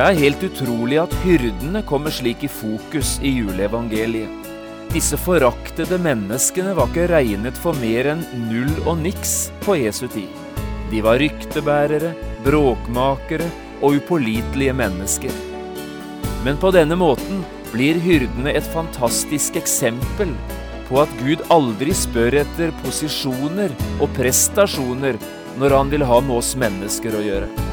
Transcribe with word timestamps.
Det 0.00 0.06
er 0.08 0.16
helt 0.16 0.44
utrolig 0.46 0.96
at 0.96 1.12
hyrdene 1.20 1.82
kommer 1.84 2.08
slik 2.16 2.46
i 2.46 2.48
fokus 2.48 3.18
i 3.20 3.34
juleevangeliet. 3.34 4.46
Disse 4.94 5.18
foraktede 5.20 5.98
menneskene 6.00 6.72
var 6.78 6.88
ikke 6.88 7.10
regnet 7.10 7.58
for 7.60 7.76
mer 7.82 8.08
enn 8.14 8.22
null 8.46 8.72
og 8.88 9.02
niks 9.02 9.34
på 9.60 9.76
Jesu 9.76 10.06
tid. 10.08 10.32
De 10.88 11.02
var 11.04 11.20
ryktebærere, 11.20 12.14
bråkmakere 12.46 13.50
og 13.82 14.00
upålitelige 14.00 14.72
mennesker. 14.80 15.36
Men 16.48 16.56
på 16.56 16.72
denne 16.72 16.96
måten 16.96 17.44
blir 17.68 18.00
hyrdene 18.00 18.56
et 18.56 18.72
fantastisk 18.72 19.60
eksempel 19.60 20.32
på 20.88 21.02
at 21.04 21.12
Gud 21.20 21.44
aldri 21.52 21.92
spør 21.92 22.40
etter 22.40 22.72
posisjoner 22.86 23.76
og 23.98 24.08
prestasjoner 24.16 25.20
når 25.60 25.76
han 25.76 25.92
vil 25.92 26.08
ha 26.08 26.24
med 26.24 26.40
oss 26.40 26.56
mennesker 26.56 27.20
å 27.20 27.26
gjøre. 27.28 27.69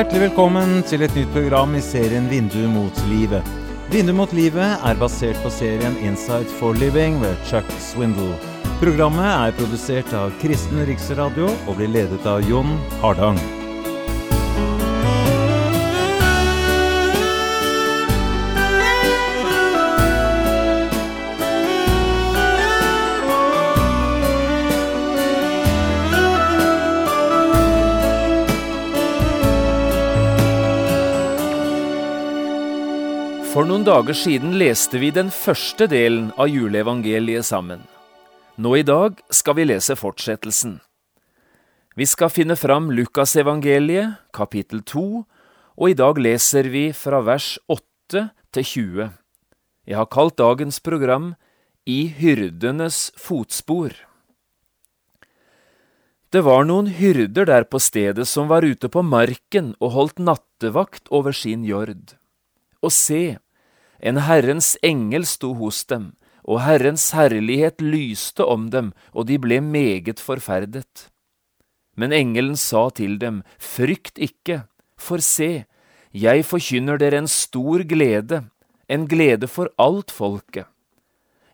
Hjertelig 0.00 0.30
velkommen 0.30 0.78
til 0.88 1.02
et 1.04 1.12
nytt 1.12 1.28
program 1.34 1.74
i 1.76 1.80
serien 1.84 2.24
Vindu 2.30 2.62
mot 2.72 3.02
livet. 3.10 3.44
Vindu 3.92 4.14
mot 4.16 4.32
livet 4.32 4.80
er 4.80 4.96
basert 4.96 5.36
på 5.44 5.52
serien 5.52 5.92
'Inside 6.00 6.48
for 6.56 6.72
Living 6.72 7.20
ved 7.20 7.36
Chuck 7.44 7.68
Swindle. 7.76 8.32
Programmet 8.80 9.28
er 9.28 9.52
produsert 9.60 10.16
av 10.16 10.32
Kristen 10.40 10.86
Riksradio 10.88 11.52
og 11.68 11.76
blir 11.76 11.92
ledet 11.92 12.24
av 12.24 12.40
Jon 12.48 12.78
Hardang. 13.04 13.36
For 33.50 33.66
noen 33.66 33.82
dager 33.82 34.14
siden 34.14 34.52
leste 34.60 35.00
vi 35.02 35.08
den 35.10 35.26
første 35.34 35.88
delen 35.90 36.28
av 36.38 36.46
juleevangeliet 36.46 37.42
sammen. 37.48 37.80
Nå 38.54 38.76
i 38.78 38.84
dag 38.86 39.16
skal 39.34 39.56
vi 39.58 39.64
lese 39.66 39.96
fortsettelsen. 39.98 40.76
Vi 41.98 42.06
skal 42.06 42.30
finne 42.30 42.54
fram 42.54 42.92
Lukasevangeliet, 42.94 44.20
kapittel 44.30 44.84
2, 44.86 45.02
og 45.82 45.90
i 45.90 45.96
dag 45.98 46.20
leser 46.22 46.68
vi 46.70 46.84
fra 46.94 47.18
vers 47.26 47.56
8 47.66 48.22
til 48.54 48.68
20. 48.70 49.10
Jeg 49.90 49.98
har 49.98 50.10
kalt 50.14 50.38
dagens 50.38 50.78
program 50.78 51.32
I 51.90 52.06
hyrdenes 52.20 53.10
fotspor. 53.18 53.98
Det 56.30 56.46
var 56.46 56.70
noen 56.70 56.94
hyrder 57.02 57.50
der 57.50 57.66
på 57.66 57.82
stedet 57.82 58.30
som 58.30 58.46
var 58.46 58.62
ute 58.62 58.86
på 58.86 59.02
marken 59.02 59.74
og 59.82 59.96
holdt 59.98 60.22
nattevakt 60.22 61.10
over 61.10 61.34
sin 61.34 61.66
jord. 61.66 62.19
Og 62.82 62.92
se, 62.92 63.38
en 64.00 64.20
Herrens 64.24 64.76
engel 64.82 65.26
sto 65.28 65.52
hos 65.54 65.84
dem, 65.84 66.12
og 66.44 66.62
Herrens 66.64 67.10
herlighet 67.12 67.82
lyste 67.84 68.44
om 68.44 68.70
dem, 68.72 68.92
og 69.12 69.28
de 69.28 69.38
ble 69.38 69.60
meget 69.60 70.20
forferdet. 70.20 71.10
Men 71.96 72.14
engelen 72.16 72.56
sa 72.56 72.88
til 72.96 73.18
dem, 73.20 73.42
Frykt 73.58 74.18
ikke, 74.18 74.64
for 74.96 75.20
se, 75.20 75.66
jeg 76.12 76.44
forkynner 76.44 76.98
dere 76.98 77.20
en 77.22 77.28
stor 77.30 77.84
glede, 77.86 78.44
en 78.88 79.06
glede 79.06 79.46
for 79.46 79.70
alt 79.78 80.10
folket. 80.10 80.66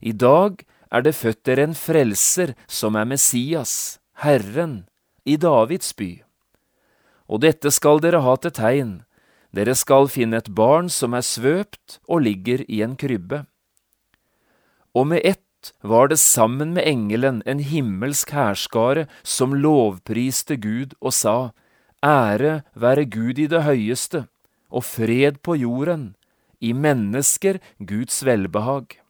I 0.00 0.12
dag 0.12 0.62
er 0.92 1.02
det 1.02 1.14
født 1.14 1.44
dere 1.46 1.66
en 1.66 1.74
frelser 1.74 2.54
som 2.68 2.96
er 2.96 3.04
Messias, 3.04 3.98
Herren, 4.22 4.86
i 5.26 5.36
Davids 5.36 5.92
by. 5.92 6.22
Og 7.26 7.42
dette 7.42 7.72
skal 7.74 8.00
dere 8.00 8.22
ha 8.22 8.36
til 8.38 8.54
tegn, 8.54 8.92
dere 9.54 9.74
skal 9.74 10.08
finne 10.12 10.40
et 10.40 10.50
barn 10.54 10.88
som 10.92 11.14
er 11.14 11.24
svøpt 11.24 11.98
og 12.08 12.24
ligger 12.26 12.64
i 12.68 12.82
en 12.86 12.96
krybbe. 12.98 13.44
Og 14.96 15.06
med 15.12 15.20
ett 15.24 15.72
var 15.82 16.08
det 16.08 16.18
sammen 16.22 16.74
med 16.76 16.86
engelen 16.86 17.42
en 17.46 17.58
himmelsk 17.58 18.30
hærskare 18.30 19.06
som 19.22 19.54
lovpriste 19.54 20.56
Gud 20.56 20.94
og 21.00 21.12
sa, 21.12 21.52
Ære 22.04 22.62
være 22.74 23.04
Gud 23.10 23.38
i 23.38 23.48
det 23.50 23.64
høyeste, 23.64 24.26
og 24.70 24.84
fred 24.84 25.40
på 25.42 25.56
jorden, 25.56 26.14
i 26.60 26.72
mennesker 26.72 27.58
Guds 27.78 28.22
velbehag. 28.24 29.00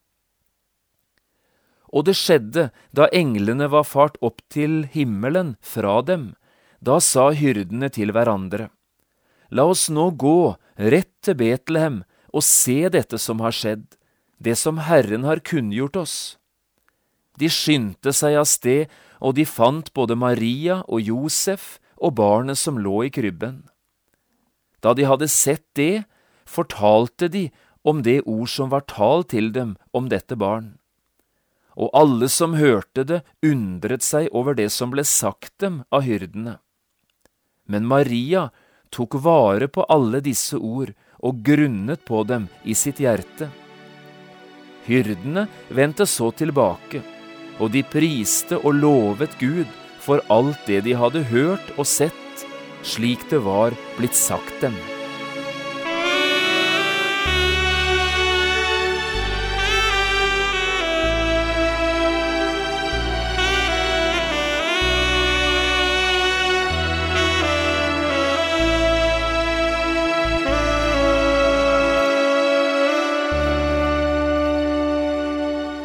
Og 1.93 2.07
det 2.09 2.17
skjedde 2.19 2.71
da 2.95 3.09
englene 3.15 3.69
var 3.71 3.87
fart 3.87 4.17
opp 4.25 4.43
til 4.51 4.85
himmelen 4.93 5.55
fra 5.63 6.01
dem, 6.03 6.35
da 6.81 6.99
sa 7.01 7.31
hyrdene 7.33 7.89
til 7.93 8.13
hverandre, 8.13 8.69
La 9.51 9.67
oss 9.71 9.89
nå 9.91 10.11
gå 10.19 10.57
rett 10.77 11.12
til 11.23 11.39
Betlehem 11.39 12.03
og 12.33 12.45
se 12.45 12.89
dette 12.93 13.19
som 13.23 13.41
har 13.45 13.55
skjedd, 13.55 13.87
det 14.39 14.57
som 14.59 14.83
Herren 14.84 15.25
har 15.25 15.41
kunngjort 15.41 15.97
oss. 15.97 16.17
De 17.39 17.49
skyndte 17.53 18.12
seg 18.17 18.37
av 18.41 18.49
sted, 18.49 18.91
og 19.21 19.37
de 19.37 19.47
fant 19.49 19.89
både 19.97 20.17
Maria 20.19 20.83
og 20.89 21.01
Josef 21.01 21.77
og 21.97 22.17
barnet 22.19 22.61
som 22.61 22.81
lå 22.81 23.07
i 23.07 23.12
krybben. 23.12 23.65
Da 24.84 24.93
de 24.97 25.07
hadde 25.09 25.29
sett 25.33 25.65
det, 25.78 26.05
fortalte 26.47 27.28
de 27.33 27.49
om 27.87 28.03
det 28.03 28.21
ord 28.27 28.51
som 28.51 28.71
var 28.73 28.84
talt 28.91 29.31
til 29.33 29.53
dem 29.55 29.77
om 29.97 30.11
dette 30.13 30.37
barn. 30.37 30.77
Og 31.77 31.91
alle 31.97 32.28
som 32.33 32.57
hørte 32.57 33.05
det, 33.05 33.23
undret 33.45 34.05
seg 34.05 34.28
over 34.33 34.57
det 34.57 34.71
som 34.73 34.93
ble 34.93 35.05
sagt 35.05 35.53
dem 35.61 35.83
av 35.93 36.07
hyrdene. 36.07 36.59
Men 37.67 37.89
Maria 37.89 38.49
tok 38.91 39.19
vare 39.23 39.69
på 39.69 39.85
alle 39.93 40.23
disse 40.25 40.57
ord 40.57 40.93
og 41.25 41.43
grunnet 41.45 42.05
på 42.05 42.23
dem 42.29 42.49
i 42.65 42.75
sitt 42.77 43.01
hjerte. 43.03 43.49
Hyrdene 44.87 45.47
vendte 45.75 46.07
så 46.07 46.31
tilbake, 46.31 47.03
og 47.59 47.73
de 47.75 47.83
priste 47.83 48.59
og 48.61 48.77
lovet 48.79 49.35
Gud 49.41 49.67
for 50.03 50.23
alt 50.31 50.61
det 50.69 50.85
de 50.87 50.95
hadde 50.95 51.25
hørt 51.33 51.73
og 51.77 51.89
sett, 51.89 52.47
slik 52.87 53.27
det 53.33 53.43
var 53.43 53.75
blitt 53.99 54.15
sagt 54.15 54.61
dem. 54.63 54.77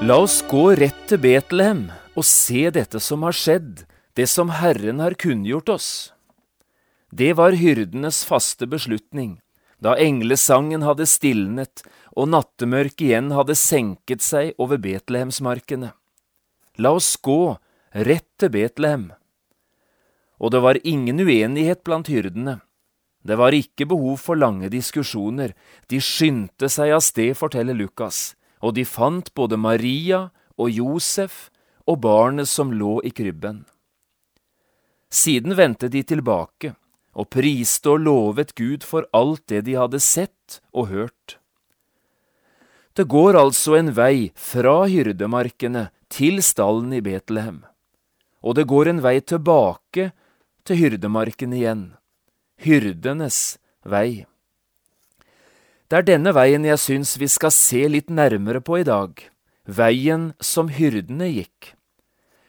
La 0.01 0.15
oss 0.17 0.39
gå 0.49 0.63
rett 0.73 1.03
til 1.05 1.19
Betlehem 1.21 1.83
og 2.17 2.25
se 2.25 2.63
dette 2.73 2.97
som 2.97 3.21
har 3.21 3.35
skjedd, 3.37 3.83
det 4.17 4.25
som 4.31 4.49
Herren 4.49 4.97
har 4.97 5.13
kunngjort 5.13 5.69
oss. 5.69 5.89
Det 7.13 7.35
var 7.37 7.53
hyrdenes 7.53 8.23
faste 8.25 8.65
beslutning, 8.65 9.35
da 9.77 9.93
englesangen 10.01 10.81
hadde 10.81 11.05
stilnet 11.05 11.85
og 12.17 12.31
nattemørket 12.33 13.05
igjen 13.11 13.29
hadde 13.37 13.53
senket 13.53 14.25
seg 14.25 14.57
over 14.57 14.81
Betlehemsmarkene. 14.81 15.93
La 16.81 16.95
oss 16.97 17.13
gå 17.21 17.53
rett 17.93 18.29
til 18.41 18.55
Betlehem. 18.57 19.11
Og 20.41 20.49
det 20.49 20.65
var 20.65 20.81
ingen 20.81 21.21
uenighet 21.21 21.85
blant 21.85 22.09
hyrdene. 22.09 22.57
Det 23.21 23.37
var 23.37 23.53
ikke 23.53 23.85
behov 23.85 24.17
for 24.17 24.33
lange 24.33 24.73
diskusjoner, 24.73 25.53
de 25.93 26.01
skyndte 26.01 26.73
seg 26.73 26.89
av 26.89 27.05
sted, 27.05 27.35
forteller 27.37 27.77
Lukas 27.77 28.31
og 28.61 28.75
de 28.77 28.85
fant 28.85 29.33
både 29.35 29.57
Maria 29.57 30.29
og 30.57 30.69
Josef 30.69 31.49
og 31.89 32.01
barnet 32.05 32.49
som 32.49 32.71
lå 32.73 32.99
i 33.03 33.11
krybben. 33.13 33.65
Siden 35.11 35.57
vendte 35.57 35.89
de 35.91 36.03
tilbake 36.07 36.75
og 37.11 37.27
priste 37.33 37.91
og 37.91 38.05
lovet 38.05 38.53
Gud 38.55 38.85
for 38.87 39.07
alt 39.11 39.43
det 39.51 39.65
de 39.67 39.75
hadde 39.75 39.99
sett 39.99 40.61
og 40.71 40.87
hørt. 40.93 41.37
Det 42.95 43.07
går 43.07 43.37
altså 43.39 43.77
en 43.79 43.91
vei 43.95 44.31
fra 44.35 44.85
hyrdemarkene 44.87 45.89
til 46.11 46.41
stallen 46.43 46.91
i 46.95 47.03
Betlehem, 47.03 47.61
og 48.43 48.55
det 48.59 48.67
går 48.67 48.91
en 48.91 49.03
vei 49.03 49.19
tilbake 49.23 50.11
til 50.67 50.79
hyrdemarken 50.79 51.55
igjen, 51.55 51.85
hyrdenes 52.59 53.57
vei. 53.87 54.25
Det 55.91 55.97
er 55.97 56.05
denne 56.07 56.31
veien 56.31 56.63
jeg 56.63 56.79
syns 56.79 57.17
vi 57.19 57.27
skal 57.27 57.51
se 57.51 57.81
litt 57.91 58.07
nærmere 58.07 58.61
på 58.63 58.77
i 58.79 58.85
dag, 58.87 59.11
veien 59.67 60.29
som 60.39 60.69
hyrdene 60.71 61.27
gikk. 61.27 61.73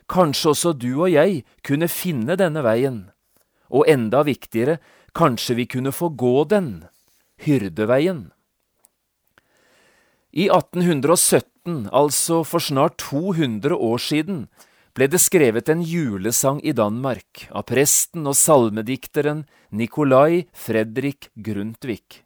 Kanskje 0.06 0.52
også 0.52 0.72
du 0.78 0.92
og 0.92 1.10
jeg 1.10 1.40
kunne 1.66 1.88
finne 1.90 2.38
denne 2.38 2.62
veien, 2.62 3.00
og 3.66 3.90
enda 3.90 4.22
viktigere, 4.30 4.78
kanskje 5.18 5.58
vi 5.58 5.66
kunne 5.74 5.90
få 5.90 6.12
gå 6.14 6.46
den, 6.54 6.70
Hyrdeveien. 7.42 8.28
I 10.30 10.46
1817, 10.46 11.88
altså 11.90 12.44
for 12.46 12.62
snart 12.62 13.00
200 13.02 13.74
år 13.74 13.98
siden, 14.06 14.44
ble 14.94 15.10
det 15.10 15.18
skrevet 15.18 15.66
en 15.66 15.82
julesang 15.82 16.62
i 16.62 16.70
Danmark 16.70 17.48
av 17.50 17.66
presten 17.66 18.22
og 18.22 18.38
salmedikteren 18.38 19.48
Nikolai 19.74 20.44
Fredrik 20.54 21.32
Grundtvig. 21.34 22.22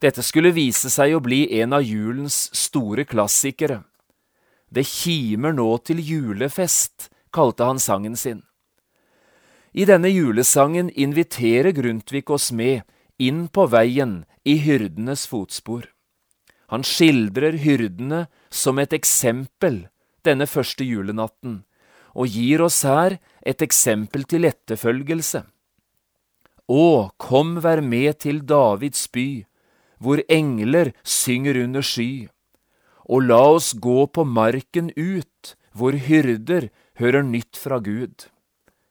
Dette 0.00 0.22
skulle 0.22 0.52
vise 0.52 0.90
seg 0.92 1.14
å 1.16 1.22
bli 1.24 1.46
en 1.60 1.72
av 1.76 1.84
julens 1.84 2.50
store 2.56 3.06
klassikere. 3.08 3.82
Det 4.68 4.84
kimer 4.84 5.54
nå 5.56 5.68
til 5.86 6.02
julefest, 6.02 7.08
kalte 7.32 7.64
han 7.64 7.80
sangen 7.80 8.16
sin. 8.16 8.42
I 9.76 9.84
denne 9.88 10.08
julesangen 10.08 10.88
inviterer 10.90 11.72
Grundtvig 11.76 12.30
oss 12.32 12.50
med 12.52 12.82
inn 13.20 13.46
på 13.48 13.66
veien 13.72 14.24
i 14.44 14.56
hyrdenes 14.60 15.26
fotspor. 15.28 15.90
Han 16.72 16.82
skildrer 16.84 17.58
hyrdene 17.62 18.26
som 18.50 18.80
et 18.82 18.92
eksempel 18.96 19.86
denne 20.26 20.48
første 20.50 20.84
julenatten, 20.84 21.60
og 22.16 22.32
gir 22.32 22.64
oss 22.64 22.82
her 22.88 23.18
et 23.46 23.62
eksempel 23.62 24.24
til 24.26 24.48
etterfølgelse. 24.48 25.44
Å, 26.66 26.86
kom 27.20 27.60
vær 27.62 27.84
med 27.84 28.18
til 28.24 28.40
Davids 28.42 29.04
by, 29.12 29.46
hvor 29.98 30.22
engler 30.28 30.92
synger 31.04 31.58
under 31.64 31.84
sky, 31.84 32.28
og 33.06 33.28
la 33.30 33.40
oss 33.56 33.72
gå 33.72 34.06
på 34.06 34.24
marken 34.24 34.90
ut, 34.96 35.56
hvor 35.72 35.92
hyrder 35.92 36.70
hører 36.98 37.22
nytt 37.22 37.56
fra 37.60 37.78
Gud. 37.78 38.28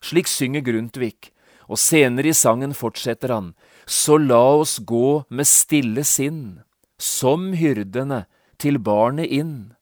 Slik 0.01 0.29
synger 0.29 0.63
Grundtvig, 0.65 1.31
og 1.67 1.81
senere 1.81 2.29
i 2.29 2.37
sangen 2.37 2.75
fortsetter 2.77 3.33
han, 3.33 3.53
så 3.85 4.17
la 4.21 4.43
oss 4.61 4.77
gå 4.79 5.25
med 5.29 5.49
stille 5.49 6.05
sinn, 6.05 6.61
som 6.97 7.53
hyrdene, 7.57 8.25
til 8.55 8.77
barnet 8.79 9.27
inn 9.35 9.75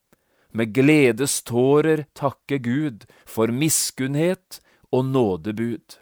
med 0.54 0.74
gledestårer 0.74 2.06
takke 2.14 2.60
Gud 2.62 3.06
for 3.26 3.52
miskunnhet 3.52 4.62
og 4.94 5.06
nådebud. 5.10 5.98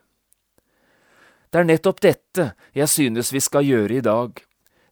Det 1.51 1.59
er 1.59 1.67
nettopp 1.67 2.01
dette 2.03 2.51
jeg 2.75 2.87
synes 2.91 3.31
vi 3.33 3.41
skal 3.43 3.67
gjøre 3.67 3.99
i 3.99 4.05
dag. 4.05 4.35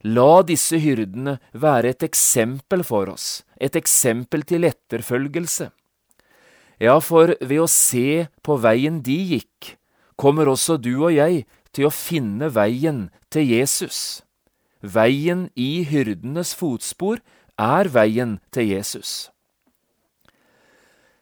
La 0.00 0.40
disse 0.48 0.78
hyrdene 0.80 1.36
være 1.52 1.92
et 1.92 2.04
eksempel 2.06 2.84
for 2.86 3.10
oss, 3.12 3.42
et 3.60 3.76
eksempel 3.76 4.46
til 4.48 4.64
etterfølgelse. 4.64 5.68
Ja, 6.80 6.96
for 7.04 7.34
ved 7.44 7.60
å 7.60 7.68
se 7.68 8.30
på 8.40 8.56
veien 8.56 9.02
de 9.04 9.18
gikk, 9.34 9.74
kommer 10.16 10.48
også 10.48 10.78
du 10.80 10.94
og 11.02 11.12
jeg 11.12 11.44
til 11.76 11.88
å 11.88 11.92
finne 11.92 12.48
veien 12.54 13.10
til 13.28 13.44
Jesus. 13.52 14.22
Veien 14.80 15.50
i 15.60 15.84
hyrdenes 15.84 16.54
fotspor 16.56 17.20
er 17.60 17.90
veien 17.92 18.38
til 18.56 18.72
Jesus. 18.72 19.28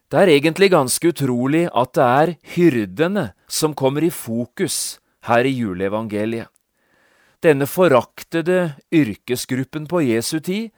Det 0.09 0.23
er 0.23 0.31
egentlig 0.33 0.71
ganske 0.73 1.11
utrolig 1.11 1.67
at 1.75 1.91
det 1.99 2.07
er 2.07 2.31
hyrdene 2.55 3.27
som 3.51 3.75
kommer 3.75 4.07
i 4.07 4.15
fokus 4.15 5.01
her 5.27 5.45
i 5.45 5.53
juleevangeliet. 5.59 6.49
Denne 7.45 7.69
foraktede 7.71 8.75
yrkesgruppen 8.91 9.87
på 9.87 10.03
Jesu 10.03 10.41
tid 10.43 10.71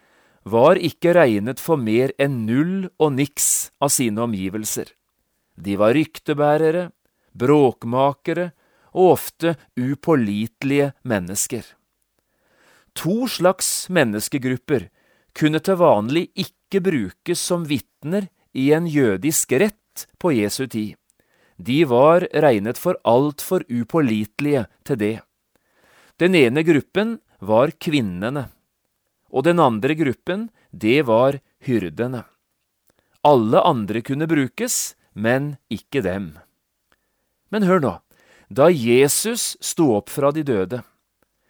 var 0.45 0.77
ikke 0.77 1.15
regnet 1.17 1.61
for 1.61 1.81
mer 1.81 2.13
enn 2.21 2.43
null 2.45 2.91
og 3.01 3.15
niks 3.17 3.71
av 3.81 3.93
sine 3.95 4.21
omgivelser. 4.27 4.91
De 5.57 5.77
var 5.81 5.95
ryktebærere, 5.97 6.91
bråkmakere 7.33 8.51
og 8.93 9.15
ofte 9.15 9.55
upålitelige 9.79 10.93
mennesker. 11.09 11.65
To 13.01 13.25
slags 13.31 13.89
menneskegrupper 13.89 14.89
kunne 15.37 15.61
til 15.65 15.79
vanlig 15.81 16.27
ikke 16.35 16.83
brukes 16.85 17.41
som 17.41 17.65
vitner 17.69 18.29
i 18.53 18.71
en 18.75 18.89
jødisk 18.91 19.53
rett 19.63 20.07
på 20.19 20.35
Jesu 20.35 20.67
tid. 20.67 20.97
De 21.57 21.85
var 21.85 22.27
regnet 22.33 22.81
for 22.81 22.97
altfor 23.05 23.65
upålitelige 23.69 24.67
til 24.85 25.01
det. 25.01 25.17
Den 26.21 26.35
ene 26.37 26.61
gruppen 26.67 27.15
var 27.41 27.73
kvinnene, 27.81 28.51
og 29.33 29.47
den 29.47 29.61
andre 29.63 29.95
gruppen, 29.97 30.51
det 30.69 31.07
var 31.09 31.39
hyrdene. 31.65 32.27
Alle 33.25 33.63
andre 33.65 34.03
kunne 34.05 34.29
brukes, 34.29 34.95
men 35.17 35.55
ikke 35.73 36.03
dem. 36.05 36.35
Men 37.49 37.65
hør 37.65 37.81
nå, 37.81 37.93
da 38.53 38.69
Jesus 38.69 39.55
sto 39.65 39.95
opp 39.97 40.13
fra 40.13 40.29
de 40.37 40.45
døde, 40.45 40.83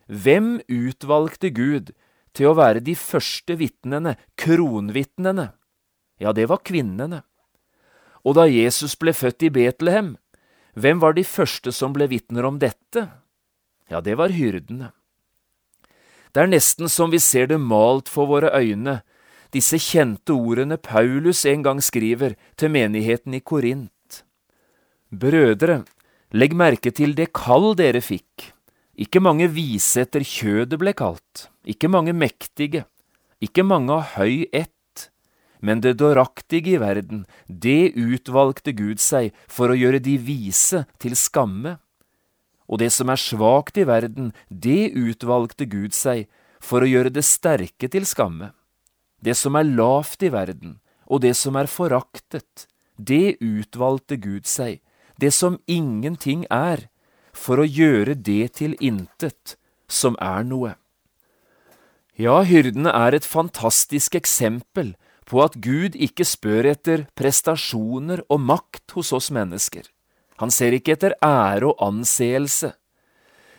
hvem 0.07 0.61
utvalgte 0.71 1.51
Gud 1.55 1.91
til 2.35 2.51
å 2.51 2.57
være 2.59 2.83
de 2.87 2.95
første 2.99 3.57
vitnene, 3.59 4.15
kronvitnene? 4.39 5.49
Ja, 6.23 6.31
det 6.37 6.47
var 6.51 6.63
kvinnene. 6.63 7.25
Og 8.23 8.37
da 8.39 8.47
Jesus 8.47 8.95
ble 9.01 9.15
født 9.17 9.47
i 9.49 9.51
Betlehem, 9.51 10.15
hvem 10.79 11.03
var 11.03 11.17
de 11.17 11.25
første 11.27 11.73
som 11.75 11.95
ble 11.97 12.07
vitner 12.11 12.47
om 12.47 12.59
dette? 12.63 13.09
Ja, 13.91 14.01
det 14.01 14.17
var 14.21 14.33
hyrdene. 14.35 14.93
Det 16.31 16.45
er 16.45 16.51
nesten 16.51 16.89
som 16.89 17.11
vi 17.11 17.19
ser 17.19 17.51
det 17.51 17.59
malt 17.59 18.09
for 18.09 18.31
våre 18.31 18.53
øyne, 18.55 19.01
disse 19.51 19.81
kjente 19.83 20.31
ordene 20.31 20.79
Paulus 20.79 21.43
en 21.51 21.65
gang 21.67 21.81
skriver 21.83 22.37
til 22.55 22.71
menigheten 22.71 23.35
i 23.35 23.43
Korint. 23.43 24.23
Brødre, 25.11 25.81
legg 26.31 26.55
merke 26.55 26.95
til 26.95 27.17
det 27.19 27.33
kall 27.35 27.73
dere 27.75 27.99
fikk. 27.99 28.53
Ikke 28.95 29.19
mange 29.19 29.49
vise 29.51 30.05
etter 30.05 30.23
kjødet 30.23 30.79
ble 30.79 30.95
kalt, 30.95 31.49
ikke 31.67 31.91
mange 31.91 32.15
mektige, 32.15 32.85
ikke 33.43 33.67
mange 33.67 33.97
av 33.97 34.15
høy 34.21 34.47
ett 34.53 34.71
men 35.61 35.81
det 35.85 35.99
dåraktige 36.01 36.75
i 36.75 36.81
verden, 36.81 37.27
det 37.47 37.93
utvalgte 37.97 38.73
Gud 38.77 39.01
seg 39.03 39.35
for 39.49 39.71
å 39.71 39.77
gjøre 39.77 40.01
de 40.03 40.17
vise 40.17 40.85
til 41.01 41.17
skamme. 41.19 41.77
Og 42.71 42.79
det 42.79 42.93
som 42.95 43.11
er 43.11 43.19
svakt 43.19 43.81
i 43.81 43.87
verden, 43.89 44.31
det 44.49 44.93
utvalgte 44.95 45.67
Gud 45.67 45.97
seg 45.97 46.29
for 46.63 46.85
å 46.85 46.91
gjøre 46.91 47.11
det 47.11 47.27
sterke 47.27 47.91
til 47.91 48.07
skamme. 48.07 48.53
Det 49.21 49.35
som 49.37 49.59
er 49.59 49.67
lavt 49.67 50.23
i 50.23 50.31
verden, 50.33 50.79
og 51.11 51.25
det 51.27 51.35
som 51.37 51.59
er 51.59 51.69
foraktet, 51.69 52.69
det 52.97 53.41
utvalgte 53.43 54.17
Gud 54.21 54.47
seg, 54.47 54.79
det 55.21 55.33
som 55.35 55.59
ingenting 55.67 56.47
er, 56.49 56.87
for 57.35 57.61
å 57.61 57.67
gjøre 57.67 58.15
det 58.15 58.55
til 58.61 58.77
intet, 58.81 59.57
som 59.91 60.17
er 60.23 60.47
noe. 60.47 60.77
Ja, 62.21 62.43
hyrdene 62.45 62.93
er 62.95 63.17
et 63.17 63.27
fantastisk 63.27 64.15
eksempel 64.19 64.95
på 65.27 65.41
at 65.43 65.57
Gud 65.63 65.97
ikke 65.97 66.27
spør 66.27 66.69
etter 66.73 67.07
prestasjoner 67.19 68.23
og 68.29 68.43
makt 68.45 68.97
hos 68.97 69.13
oss 69.17 69.31
mennesker. 69.35 69.87
Han 70.41 70.53
ser 70.53 70.77
ikke 70.77 70.97
etter 70.97 71.17
ære 71.25 71.69
og 71.69 71.83
anseelse. 71.85 72.73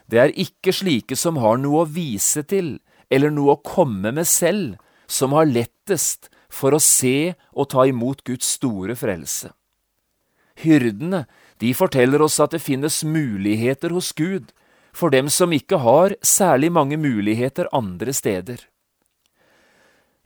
Det 0.09 0.19
er 0.19 0.33
ikke 0.35 0.73
slike 0.75 1.15
som 1.15 1.38
har 1.39 1.61
noe 1.61 1.85
å 1.85 1.89
vise 1.89 2.43
til 2.43 2.79
eller 3.11 3.31
noe 3.33 3.55
å 3.55 3.63
komme 3.63 4.11
med 4.15 4.27
selv, 4.27 4.77
som 5.07 5.35
har 5.35 5.50
lettest 5.50 6.29
for 6.51 6.75
å 6.75 6.81
se 6.83 7.33
og 7.51 7.69
ta 7.71 7.85
imot 7.88 8.23
Guds 8.27 8.50
store 8.57 8.95
frelse. 9.00 9.51
Hyrdene, 10.61 11.25
de 11.63 11.71
forteller 11.77 12.21
oss 12.23 12.39
at 12.43 12.55
det 12.55 12.63
finnes 12.63 13.01
muligheter 13.07 13.93
hos 13.95 14.11
Gud 14.17 14.51
for 14.91 15.13
dem 15.13 15.29
som 15.31 15.53
ikke 15.55 15.79
har 15.83 16.15
særlig 16.25 16.71
mange 16.73 17.00
muligheter 17.00 17.69
andre 17.71 18.13
steder. 18.13 18.59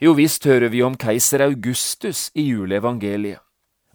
Jo 0.02 0.16
visst 0.18 0.44
hører 0.44 0.74
vi 0.74 0.82
om 0.84 0.98
keiser 1.00 1.46
Augustus 1.46 2.30
i 2.36 2.50
juleevangeliet, 2.50 3.45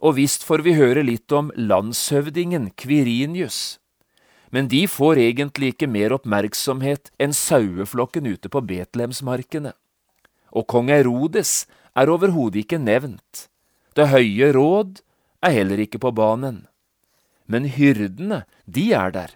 og 0.01 0.17
visst 0.17 0.45
får 0.47 0.65
vi 0.65 0.75
høre 0.79 1.05
litt 1.05 1.33
om 1.37 1.51
landshøvdingen 1.57 2.71
Kvirinius. 2.81 3.79
Men 4.51 4.67
de 4.73 4.87
får 4.91 5.21
egentlig 5.23 5.75
ikke 5.75 5.91
mer 5.91 6.15
oppmerksomhet 6.17 7.13
enn 7.23 7.37
saueflokken 7.37 8.27
ute 8.27 8.51
på 8.51 8.65
Betlehemsmarkene. 8.67 9.75
Og 10.51 10.67
kong 10.67 10.91
Erodes 10.91 11.69
er 11.95 12.11
overhodet 12.11 12.65
ikke 12.65 12.81
nevnt. 12.83 13.47
Det 13.95 14.11
høye 14.11 14.51
råd 14.57 15.03
er 15.45 15.55
heller 15.55 15.85
ikke 15.85 16.01
på 16.03 16.11
banen. 16.17 16.65
Men 17.47 17.69
hyrdene, 17.71 18.45
de 18.67 18.91
er 18.95 19.15
der, 19.15 19.35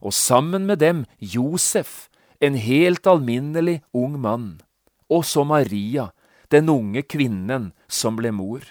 og 0.00 0.12
sammen 0.16 0.64
med 0.68 0.80
dem 0.80 1.04
Josef, 1.18 2.08
en 2.40 2.56
helt 2.60 3.06
alminnelig 3.08 3.80
ung 3.92 4.20
mann 4.20 4.60
og 5.08 5.24
så 5.24 5.44
Maria, 5.44 6.10
den 6.50 6.68
unge 6.68 7.02
kvinnen 7.02 7.72
som 7.88 8.16
ble 8.18 8.32
mor. 8.34 8.64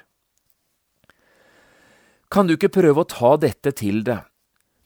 Kan 2.34 2.48
du 2.50 2.56
ikke 2.56 2.72
prøve 2.74 3.04
å 3.04 3.06
ta 3.06 3.36
dette 3.38 3.75
til 3.78 4.00
deg, 4.08 4.24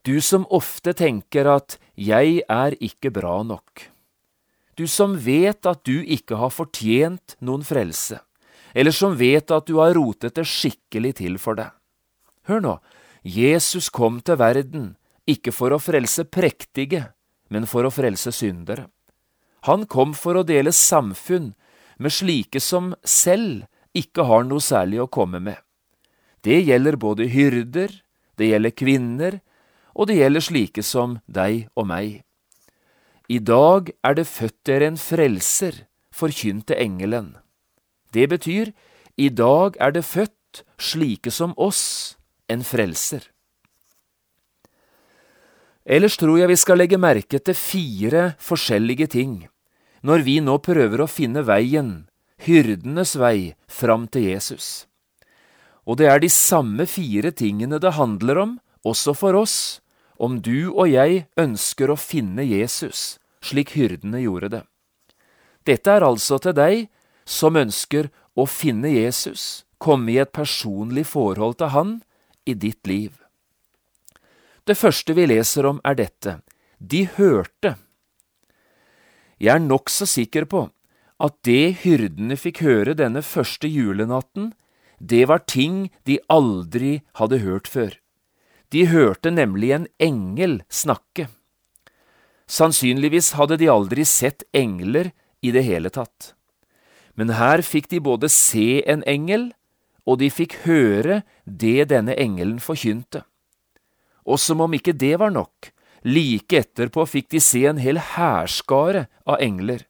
du 0.03 0.19
som 0.19 0.43
ofte 0.51 0.91
tenker 0.99 1.47
at 1.47 1.77
jeg 1.95 2.41
er 2.43 2.75
ikke 2.83 3.11
bra 3.15 3.37
nok, 3.47 3.85
du 4.75 4.83
som 4.91 5.13
vet 5.15 5.63
at 5.69 5.79
du 5.87 6.01
ikke 6.03 6.41
har 6.41 6.51
fortjent 6.51 7.37
noen 7.39 7.63
frelse, 7.63 8.19
eller 8.75 8.91
som 8.91 9.15
vet 9.15 9.53
at 9.55 9.63
du 9.63 9.77
har 9.79 9.95
rotet 9.95 10.35
det 10.35 10.43
skikkelig 10.43 11.13
til 11.21 11.37
for 11.39 11.55
deg. 11.55 11.71
Hør 12.51 12.59
nå, 12.65 12.73
Jesus 13.23 13.87
kom 13.95 14.19
til 14.19 14.39
verden 14.43 14.89
ikke 15.27 15.53
for 15.55 15.71
å 15.71 15.79
frelse 15.79 16.27
prektige, 16.27 17.13
men 17.47 17.63
for 17.63 17.87
å 17.87 17.93
frelse 17.95 18.33
syndere. 18.35 18.89
Han 19.71 19.87
kom 19.87 20.11
for 20.15 20.35
å 20.35 20.43
dele 20.47 20.75
samfunn 20.75 21.53
med 21.95 22.11
slike 22.11 22.59
som 22.59 22.91
selv 23.07 23.63
ikke 23.95 24.27
har 24.27 24.43
noe 24.47 24.63
særlig 24.63 24.99
å 25.03 25.07
komme 25.07 25.39
med. 25.39 25.63
Det 26.47 26.61
gjelder 26.63 26.95
både 26.95 27.27
hyrder, 27.27 27.91
det 28.39 28.47
gjelder 28.53 28.71
kvinner, 28.71 29.39
og 29.91 30.07
det 30.07 30.15
gjelder 30.21 30.45
slike 30.45 30.83
som 30.85 31.17
deg 31.27 31.65
og 31.75 31.89
meg. 31.89 32.21
I 33.27 33.41
dag 33.43 33.89
er 34.07 34.15
det 34.15 34.29
født 34.29 34.61
dere 34.69 34.87
en 34.87 34.99
frelser, 35.01 35.83
forkynte 36.15 36.77
engelen. 36.79 37.33
Det 38.15 38.29
betyr, 38.31 38.71
i 39.19 39.27
dag 39.27 39.75
er 39.83 39.91
det 39.91 40.05
født 40.07 40.63
slike 40.79 41.33
som 41.35 41.51
oss, 41.57 42.15
en 42.47 42.63
frelser. 42.63 43.27
Ellers 45.83 46.15
tror 46.19 46.39
jeg 46.39 46.51
vi 46.51 46.59
skal 46.59 46.79
legge 46.79 46.99
merke 46.99 47.39
til 47.43 47.55
fire 47.55 48.29
forskjellige 48.39 49.11
ting 49.19 49.37
når 50.07 50.23
vi 50.23 50.37
nå 50.39 50.59
prøver 50.63 51.01
å 51.03 51.11
finne 51.11 51.41
veien, 51.43 52.05
hyrdenes 52.45 53.17
vei, 53.19 53.55
fram 53.67 54.05
til 54.07 54.29
Jesus. 54.29 54.85
Og 55.87 55.97
det 55.99 56.09
er 56.11 56.19
de 56.19 56.29
samme 56.31 56.85
fire 56.89 57.31
tingene 57.31 57.79
det 57.79 57.95
handler 57.95 58.41
om, 58.41 58.57
også 58.83 59.15
for 59.15 59.37
oss, 59.39 59.79
om 60.19 60.41
du 60.43 60.69
og 60.73 60.89
jeg 60.91 61.25
ønsker 61.39 61.91
å 61.91 61.99
finne 61.99 62.43
Jesus, 62.43 63.17
slik 63.43 63.75
hyrdene 63.77 64.19
gjorde 64.25 64.51
det. 64.51 64.63
Dette 65.67 65.93
er 65.93 66.03
altså 66.03 66.39
til 66.43 66.55
deg 66.57 66.87
som 67.27 67.59
ønsker 67.59 68.09
å 68.35 68.47
finne 68.49 68.91
Jesus, 68.91 69.63
komme 69.77 70.13
i 70.13 70.19
et 70.21 70.33
personlig 70.35 71.05
forhold 71.07 71.57
til 71.59 71.73
Han 71.75 71.95
i 72.47 72.55
ditt 72.55 72.87
liv. 72.87 73.15
Det 74.67 74.75
første 74.75 75.15
vi 75.15 75.27
leser 75.29 75.67
om, 75.67 75.79
er 75.83 75.95
dette. 75.95 76.39
De 76.79 77.05
hørte. 77.17 77.77
Jeg 79.39 79.53
er 79.53 79.63
nokså 79.63 80.07
sikker 80.09 80.47
på 80.49 80.67
at 81.23 81.35
det 81.47 81.83
hyrdene 81.83 82.35
fikk 82.37 82.61
høre 82.65 82.93
denne 82.97 83.23
første 83.25 83.69
julenatten, 83.69 84.51
det 84.99 85.25
var 85.29 85.45
ting 85.45 85.89
de 86.03 86.19
aldri 86.29 87.01
hadde 87.19 87.41
hørt 87.43 87.67
før. 87.67 87.93
De 88.73 88.87
hørte 88.89 89.31
nemlig 89.31 89.71
en 89.75 89.87
engel 90.01 90.61
snakke. 90.69 91.29
Sannsynligvis 92.47 93.33
hadde 93.37 93.59
de 93.61 93.69
aldri 93.71 94.03
sett 94.07 94.43
engler 94.55 95.11
i 95.43 95.53
det 95.55 95.63
hele 95.67 95.91
tatt. 95.93 96.33
Men 97.15 97.33
her 97.37 97.63
fikk 97.65 97.89
de 97.93 98.01
både 98.03 98.29
se 98.31 98.83
en 98.89 99.03
engel, 99.07 99.51
og 100.07 100.19
de 100.21 100.29
fikk 100.31 100.61
høre 100.67 101.21
det 101.45 101.89
denne 101.91 102.15
engelen 102.15 102.59
forkynte. 102.63 103.23
Og 104.27 104.39
som 104.39 104.61
om 104.63 104.73
ikke 104.75 104.95
det 104.95 105.15
var 105.19 105.31
nok, 105.33 105.71
like 106.07 106.61
etterpå 106.61 107.07
fikk 107.07 107.31
de 107.35 107.41
se 107.43 107.63
en 107.67 107.79
hel 107.81 107.99
hærskare 107.99 109.07
av 109.27 109.41
engler, 109.43 109.86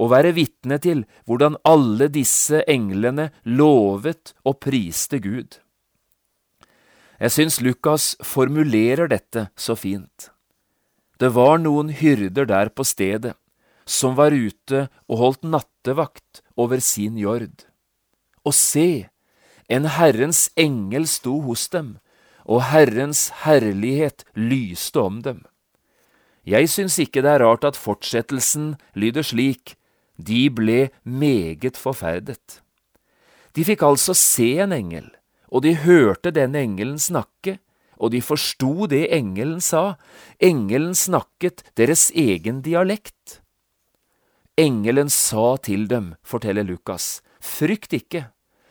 og 0.00 0.12
være 0.14 0.32
vitne 0.36 0.78
til 0.80 1.04
hvordan 1.28 1.58
alle 1.68 2.08
disse 2.12 2.62
englene 2.70 3.28
lovet 3.44 4.32
og 4.48 4.60
priste 4.64 5.20
Gud. 5.20 5.60
Jeg 7.20 7.34
syns 7.34 7.60
Lukas 7.60 8.14
formulerer 8.24 9.10
dette 9.12 9.50
så 9.60 9.76
fint. 9.76 10.30
Det 11.20 11.34
var 11.36 11.58
noen 11.60 11.90
hyrder 11.92 12.48
der 12.48 12.70
på 12.72 12.86
stedet, 12.88 13.34
som 13.84 14.16
var 14.16 14.32
ute 14.32 14.86
og 15.10 15.20
holdt 15.20 15.44
nattevakt 15.44 16.40
over 16.56 16.80
sin 16.80 17.18
jord. 17.20 17.66
Og 18.40 18.56
se, 18.56 19.10
en 19.68 19.84
Herrens 19.84 20.48
engel 20.56 21.04
sto 21.10 21.42
hos 21.44 21.68
dem, 21.68 21.98
og 22.48 22.64
Herrens 22.70 23.28
herlighet 23.44 24.24
lyste 24.34 25.02
om 25.02 25.20
dem. 25.22 25.44
Jeg 26.48 26.70
syns 26.72 26.96
ikke 27.02 27.20
det 27.20 27.34
er 27.34 27.44
rart 27.44 27.66
at 27.68 27.76
fortsettelsen 27.76 28.78
lyder 28.96 29.26
slik, 29.26 29.76
de 30.26 30.48
ble 30.52 30.90
meget 31.04 31.78
forferdet. 31.80 32.60
De 33.56 33.64
fikk 33.66 33.82
altså 33.82 34.14
se 34.14 34.52
en 34.62 34.72
engel, 34.72 35.08
og 35.50 35.64
de 35.66 35.74
hørte 35.82 36.30
den 36.34 36.54
engelen 36.54 36.98
snakke, 37.02 37.58
og 38.00 38.12
de 38.14 38.22
forsto 38.24 38.86
det 38.88 39.08
engelen 39.12 39.60
sa, 39.60 39.96
engelen 40.40 40.94
snakket 40.96 41.64
deres 41.76 42.08
egen 42.16 42.62
dialekt. 42.64 43.40
Engelen 44.56 45.10
sa 45.12 45.56
til 45.64 45.86
dem, 45.90 46.14
forteller 46.22 46.64
Lukas, 46.64 47.20
frykt 47.40 47.92
ikke, 47.96 48.28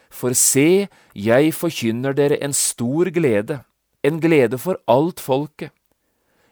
for 0.10 0.34
se, 0.34 0.88
jeg 1.14 1.54
forkynner 1.54 2.16
dere 2.18 2.40
en 2.44 2.54
stor 2.54 3.12
glede, 3.14 3.62
en 4.04 4.20
glede 4.22 4.58
for 4.58 4.80
alt 4.90 5.22
folket. 5.22 5.74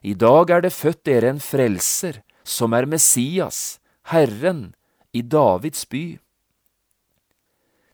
I 0.04 0.13
dag 0.13 0.51
er 0.54 0.62
det 0.62 0.74
født 0.74 1.06
dere 1.10 1.32
en 1.34 1.42
frelser, 1.42 2.22
som 2.46 2.74
er 2.74 2.86
Messias, 2.86 3.80
Herren, 4.12 4.75
i 5.14 5.22
Davids 5.22 5.86
by. 5.90 6.20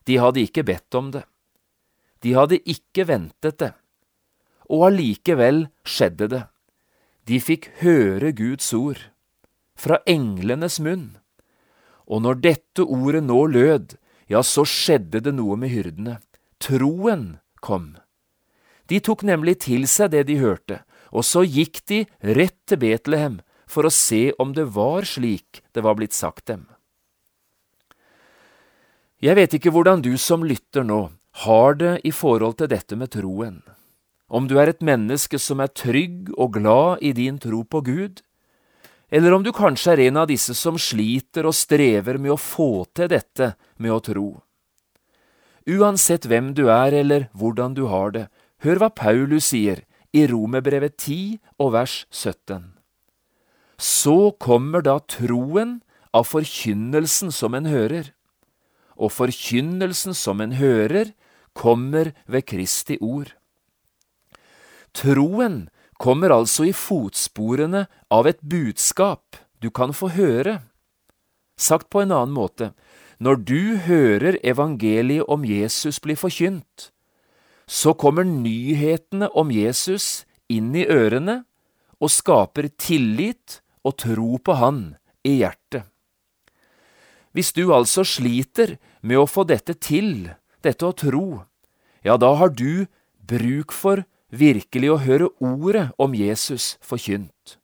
De 0.08 0.18
hadde 0.20 0.44
ikke 0.44 0.66
bedt 0.68 0.96
om 1.00 1.12
det. 1.14 1.24
De 2.24 2.34
hadde 2.36 2.60
ikke 2.70 3.08
ventet 3.08 3.60
det. 3.60 3.74
Og 4.72 4.88
allikevel 4.90 5.68
skjedde 5.88 6.30
det. 6.32 6.44
De 7.28 7.40
fikk 7.40 7.70
høre 7.80 8.34
Guds 8.36 8.68
ord, 8.76 9.00
fra 9.80 10.00
englenes 10.10 10.80
munn. 10.84 11.18
Og 12.08 12.24
når 12.24 12.42
dette 12.44 12.84
ordet 12.84 13.24
nå 13.24 13.46
lød, 13.48 13.96
ja, 14.28 14.42
så 14.44 14.66
skjedde 14.68 15.22
det 15.24 15.36
noe 15.36 15.56
med 15.60 15.72
hyrdene. 15.72 16.18
Troen 16.64 17.38
kom. 17.64 17.94
De 18.92 19.00
tok 19.04 19.24
nemlig 19.28 19.62
til 19.64 19.88
seg 19.88 20.12
det 20.16 20.26
de 20.28 20.40
hørte, 20.42 20.82
og 21.16 21.24
så 21.28 21.44
gikk 21.48 21.84
de 21.88 22.04
rett 22.36 22.58
til 22.68 22.80
Betlehem 22.82 23.40
for 23.70 23.88
å 23.88 23.94
se 23.94 24.32
om 24.42 24.52
det 24.56 24.68
var 24.76 25.08
slik 25.08 25.64
det 25.76 25.84
var 25.86 25.96
blitt 26.00 26.16
sagt 26.16 26.48
dem. 26.52 26.68
Jeg 29.24 29.38
vet 29.40 29.54
ikke 29.56 29.72
hvordan 29.72 30.02
du 30.04 30.18
som 30.20 30.42
lytter 30.44 30.84
nå 30.84 31.06
har 31.46 31.78
det 31.80 31.94
i 32.04 32.12
forhold 32.12 32.58
til 32.60 32.68
dette 32.68 32.98
med 33.00 33.14
troen, 33.14 33.62
om 34.28 34.50
du 34.50 34.58
er 34.60 34.68
et 34.68 34.82
menneske 34.84 35.40
som 35.40 35.62
er 35.64 35.72
trygg 35.72 36.34
og 36.36 36.58
glad 36.58 37.00
i 37.00 37.14
din 37.16 37.38
tro 37.40 37.62
på 37.64 37.80
Gud, 37.88 38.20
eller 39.14 39.32
om 39.32 39.46
du 39.46 39.54
kanskje 39.56 39.94
er 39.94 40.02
en 40.10 40.20
av 40.20 40.28
disse 40.28 40.52
som 40.58 40.76
sliter 40.76 41.48
og 41.48 41.56
strever 41.56 42.20
med 42.20 42.34
å 42.34 42.42
få 42.42 42.84
til 42.92 43.08
dette 43.14 43.54
med 43.78 43.94
å 43.96 44.02
tro. 44.04 44.28
Uansett 45.72 46.28
hvem 46.28 46.52
du 46.58 46.66
er 46.68 46.92
eller 46.98 47.30
hvordan 47.32 47.78
du 47.78 47.86
har 47.88 48.12
det, 48.12 48.26
hør 48.66 48.82
hva 48.82 48.90
Paulus 48.92 49.54
sier 49.54 49.86
i 50.12 50.26
Romerbrevet 50.28 50.98
10 50.98 51.40
og 51.64 51.72
vers 51.78 51.94
17. 52.12 52.74
Så 53.80 54.34
kommer 54.44 54.84
da 54.84 54.98
troen 55.08 55.78
av 56.12 56.28
forkynnelsen 56.28 57.32
som 57.32 57.56
en 57.56 57.72
hører, 57.72 58.12
og 58.98 59.14
forkynnelsen 59.14 60.16
som 60.18 60.42
en 60.42 60.58
hører, 60.60 61.14
kommer 61.54 62.14
ved 62.26 62.46
Kristi 62.50 62.98
ord. 63.02 63.34
Troen 64.94 65.68
kommer 66.02 66.34
altså 66.34 66.68
i 66.70 66.74
fotsporene 66.74 67.86
av 68.14 68.30
et 68.30 68.42
budskap 68.42 69.38
du 69.62 69.70
kan 69.72 69.94
få 69.96 70.12
høre. 70.14 70.60
Sagt 71.58 71.90
på 71.94 72.02
en 72.04 72.12
annen 72.12 72.34
måte, 72.36 72.74
når 73.24 73.40
du 73.48 73.78
hører 73.86 74.40
evangeliet 74.44 75.30
om 75.32 75.46
Jesus 75.48 76.02
bli 76.04 76.18
forkynt, 76.20 76.90
så 77.70 77.94
kommer 77.96 78.28
nyhetene 78.28 79.30
om 79.32 79.54
Jesus 79.54 80.26
inn 80.52 80.74
i 80.76 80.84
ørene 80.90 81.44
og 82.04 82.12
skaper 82.12 82.68
tillit 82.76 83.62
og 83.88 83.96
tro 84.04 84.38
på 84.44 84.58
Han 84.60 84.84
i 85.24 85.40
hjertet. 85.40 85.93
Hvis 87.34 87.52
du 87.54 87.74
altså 87.74 88.06
sliter 88.06 88.78
med 89.02 89.18
å 89.18 89.30
få 89.30 89.46
dette 89.50 89.74
til, 89.74 90.30
dette 90.62 90.86
å 90.86 90.94
tro, 90.94 91.44
ja, 92.06 92.18
da 92.18 92.34
har 92.38 92.54
du 92.54 92.86
bruk 93.26 93.74
for 93.74 94.04
virkelig 94.34 94.92
å 94.94 95.02
høre 95.02 95.30
ordet 95.42 95.88
om 96.02 96.14
Jesus 96.18 96.76
forkynt. 96.82 97.58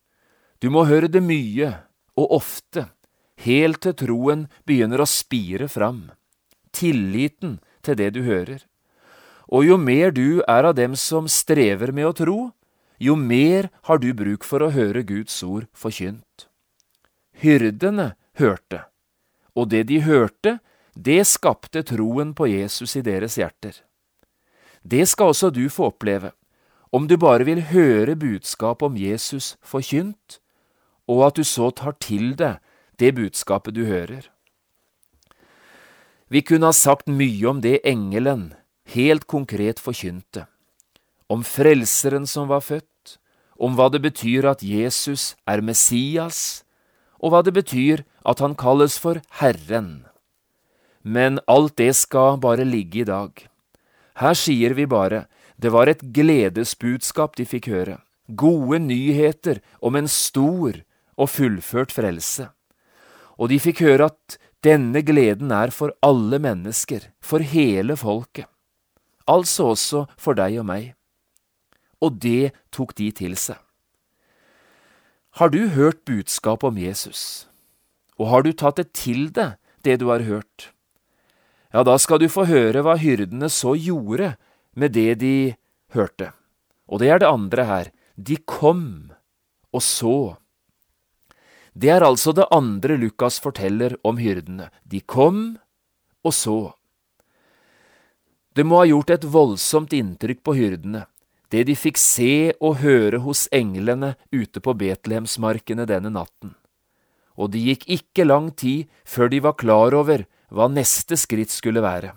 Du 0.60 0.70
må 0.70 0.84
høre 0.90 1.08
det 1.08 1.22
mye 1.24 1.72
og 2.18 2.34
ofte, 2.40 2.90
helt 3.40 3.80
til 3.84 3.96
troen 3.96 4.46
begynner 4.68 5.00
å 5.00 5.08
spire 5.08 5.70
fram, 5.70 6.10
tilliten 6.74 7.58
til 7.86 7.96
det 7.96 8.10
du 8.18 8.22
hører. 8.26 8.66
Og 9.50 9.66
jo 9.66 9.78
mer 9.80 10.12
du 10.14 10.42
er 10.46 10.68
av 10.68 10.76
dem 10.78 10.94
som 10.98 11.26
strever 11.30 11.94
med 11.94 12.10
å 12.10 12.16
tro, 12.16 12.38
jo 13.00 13.16
mer 13.16 13.70
har 13.88 13.98
du 13.98 14.12
bruk 14.14 14.44
for 14.44 14.62
å 14.62 14.70
høre 14.74 15.02
Guds 15.06 15.40
ord 15.42 15.66
forkynt. 15.72 16.46
Hyrdene 17.40 18.12
hørte, 18.36 18.84
og 19.54 19.70
det 19.70 19.86
de 19.88 20.02
hørte, 20.02 20.58
det 20.94 21.22
skapte 21.26 21.82
troen 21.86 22.34
på 22.34 22.48
Jesus 22.50 22.96
i 22.96 23.02
deres 23.02 23.38
hjerter. 23.40 23.72
Det 24.82 25.06
skal 25.08 25.32
også 25.32 25.50
du 25.50 25.68
få 25.68 25.90
oppleve 25.90 26.32
om 26.90 27.06
du 27.06 27.16
bare 27.16 27.46
vil 27.46 27.62
høre 27.70 28.16
budskapet 28.18 28.82
om 28.82 28.96
Jesus 28.98 29.56
forkynt, 29.62 30.40
og 31.06 31.26
at 31.28 31.38
du 31.38 31.44
så 31.46 31.70
tar 31.70 31.94
til 32.02 32.34
deg 32.38 32.58
det 32.98 33.14
budskapet 33.14 33.74
du 33.74 33.84
hører. 33.86 34.26
Vi 36.30 36.42
kunne 36.46 36.66
ha 36.66 36.74
sagt 36.74 37.08
mye 37.10 37.46
om 37.50 37.62
det 37.62 37.80
engelen 37.86 38.52
helt 38.90 39.26
konkret 39.30 39.80
forkynte, 39.82 40.46
om 41.30 41.42
Frelseren 41.46 42.26
som 42.26 42.50
var 42.50 42.62
født, 42.66 43.18
om 43.58 43.76
hva 43.78 43.88
det 43.92 44.02
betyr 44.02 44.48
at 44.50 44.62
Jesus 44.62 45.34
er 45.46 45.62
Messias, 45.62 46.62
og 47.22 47.34
hva 47.34 47.42
det 47.46 47.54
betyr 47.54 48.02
at 48.24 48.40
han 48.42 48.56
kalles 48.58 48.98
for 49.00 49.20
Herren. 49.40 50.06
Men 51.02 51.40
alt 51.48 51.76
det 51.80 51.94
skal 51.96 52.40
bare 52.40 52.66
ligge 52.68 53.02
i 53.02 53.08
dag. 53.08 53.32
Her 54.20 54.36
sier 54.36 54.76
vi 54.76 54.86
bare 54.86 55.26
det 55.60 55.72
var 55.72 55.88
et 55.88 56.00
gledesbudskap 56.16 57.36
de 57.36 57.44
fikk 57.44 57.68
høre, 57.68 57.98
gode 58.28 58.78
nyheter 58.80 59.60
om 59.84 59.96
en 59.98 60.08
stor 60.08 60.78
og 61.20 61.28
fullført 61.28 61.92
frelse. 61.92 62.48
Og 63.36 63.52
de 63.52 63.58
fikk 63.60 63.82
høre 63.84 64.08
at 64.08 64.38
denne 64.64 65.02
gleden 65.04 65.52
er 65.52 65.72
for 65.72 65.92
alle 66.04 66.40
mennesker, 66.40 67.10
for 67.20 67.44
hele 67.44 67.96
folket. 67.96 68.48
Altså 69.28 69.70
også 69.74 70.06
for 70.20 70.36
deg 70.36 70.58
og 70.60 70.66
meg. 70.68 70.94
Og 72.00 72.16
det 72.20 72.52
tok 72.72 72.96
de 72.96 73.10
til 73.12 73.36
seg. 73.36 73.60
Har 75.38 75.52
du 75.52 75.68
hørt 75.76 76.04
budskapet 76.08 76.72
om 76.72 76.80
Jesus, 76.80 77.46
og 78.20 78.28
har 78.28 78.44
du 78.44 78.52
tatt 78.52 78.76
det 78.76 78.90
til 78.92 79.30
deg, 79.32 79.56
det 79.80 79.96
du 80.02 80.10
har 80.12 80.26
hørt? 80.26 80.68
Ja, 81.72 81.84
da 81.86 81.96
skal 82.02 82.20
du 82.20 82.28
få 82.28 82.44
høre 82.50 82.82
hva 82.84 82.98
hyrdene 83.00 83.48
så 83.48 83.72
gjorde 83.78 84.34
med 84.76 84.92
det 84.92 85.14
de 85.22 85.36
hørte. 85.94 86.32
Og 86.90 87.00
det 87.00 87.08
er 87.08 87.22
det 87.22 87.30
andre 87.30 87.64
her. 87.64 87.90
De 88.20 88.36
kom 88.44 88.84
og 89.72 89.82
så. 89.86 90.36
Det 91.72 91.88
er 91.94 92.04
altså 92.04 92.34
det 92.36 92.48
andre 92.52 92.98
Lukas 92.98 93.38
forteller 93.40 93.94
om 94.04 94.18
hyrdene. 94.20 94.68
De 94.84 95.00
kom 95.00 95.56
og 96.26 96.34
så. 96.34 96.74
Det 98.52 98.66
må 98.66 98.82
ha 98.82 98.88
gjort 98.90 99.14
et 99.14 99.24
voldsomt 99.30 99.94
inntrykk 99.94 100.42
på 100.44 100.56
hyrdene, 100.58 101.04
det 101.54 101.62
de 101.68 101.74
fikk 101.78 101.98
se 101.98 102.50
og 102.58 102.80
høre 102.82 103.22
hos 103.22 103.46
englene 103.54 104.16
ute 104.34 104.62
på 104.62 104.74
Betlehemsmarkene 104.74 105.86
denne 105.86 106.10
natten. 106.14 106.52
Og 107.40 107.54
det 107.54 107.62
gikk 107.64 107.86
ikke 107.96 108.28
lang 108.28 108.50
tid 108.52 108.90
før 109.08 109.32
de 109.32 109.40
var 109.40 109.56
klar 109.56 109.96
over 109.96 110.26
hva 110.52 110.68
neste 110.68 111.16
skritt 111.16 111.52
skulle 111.54 111.80
være. 111.80 112.12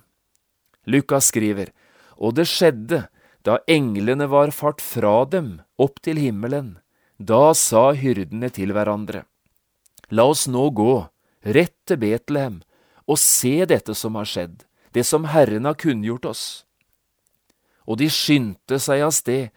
Lukas 0.90 1.30
skriver, 1.32 1.72
og 2.20 2.36
det 2.36 2.50
skjedde 2.52 3.06
da 3.48 3.60
englene 3.72 4.28
var 4.32 4.52
fart 4.52 4.82
fra 4.84 5.24
dem 5.26 5.62
opp 5.80 6.02
til 6.04 6.20
himmelen. 6.20 6.78
Da 7.20 7.54
sa 7.56 7.94
hyrdene 7.96 8.50
til 8.52 8.74
hverandre, 8.76 9.24
La 10.12 10.26
oss 10.28 10.48
nå 10.52 10.68
gå 10.76 11.06
rett 11.56 11.76
til 11.88 12.00
Betlehem 12.02 12.60
og 13.08 13.20
se 13.20 13.64
dette 13.70 13.96
som 13.96 14.18
har 14.20 14.28
skjedd, 14.28 14.64
det 14.94 15.06
som 15.08 15.30
Herren 15.32 15.66
har 15.66 15.80
kunngjort 15.80 16.28
oss. 16.30 16.44
Og 17.88 18.00
de 18.00 18.10
skyndte 18.12 18.80
seg 18.80 19.04
av 19.04 19.14
sted, 19.16 19.50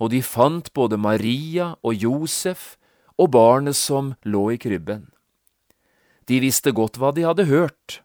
og 0.00 0.12
de 0.12 0.20
fant 0.24 0.70
både 0.74 0.98
Maria 1.00 1.74
og 1.82 1.96
Josef 1.96 2.76
og 3.16 3.32
barnet 3.34 3.76
som 3.78 4.14
lå 4.24 4.50
i 4.54 4.60
krybben. 4.60 5.13
De 6.28 6.40
visste 6.40 6.72
godt 6.72 6.96
hva 7.00 7.12
de 7.12 7.26
hadde 7.26 7.48
hørt. 7.50 8.00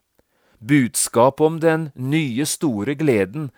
Budskapet 0.60 1.46
om 1.46 1.60
den 1.64 1.90
nye, 1.96 2.46
store 2.46 2.96
gleden 3.00 3.50